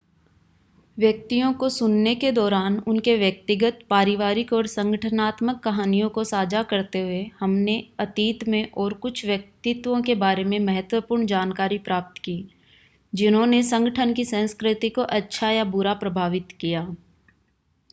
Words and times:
व्यक्तियों 0.97 1.51
को 1.53 1.67
सुनने 1.69 2.13
के 2.15 2.31
दौरान 2.31 2.77
उनके 2.87 3.15
व्यक्तिगत 3.17 3.79
पारिवारिक 3.89 4.53
और 4.53 4.67
संगठनात्मक 4.67 5.59
कहानियों 5.63 6.09
को 6.09 6.23
साझा 6.23 6.63
करते 6.71 7.01
हुए 7.01 7.21
हमने 7.39 7.77
अतीत 7.99 8.47
में 8.47 8.71
और 8.77 8.93
कुछ 9.03 9.25
व्यक्तित्वों 9.25 10.01
के 10.01 10.15
बारे 10.25 10.43
में 10.45 10.59
महत्वपूर्ण 10.61 11.25
जानकारी 11.27 11.77
प्राप्त 11.85 12.21
की 12.21 12.37
जिन्होंने 13.13 13.61
संगठन 13.63 14.13
की 14.13 14.25
संस्कृति 14.25 14.89
को 14.89 15.01
अच्छा 15.13 15.51
या 15.51 15.63
बुरा 15.71 15.93
प्रभावित 15.95 16.57
किया 16.59 16.81